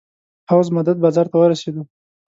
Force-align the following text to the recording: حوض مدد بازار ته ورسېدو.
حوض 0.49 0.67
مدد 0.75 0.97
بازار 1.03 1.25
ته 1.31 1.35
ورسېدو. 1.39 1.81